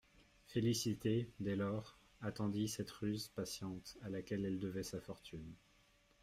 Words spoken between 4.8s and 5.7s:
sa fortune.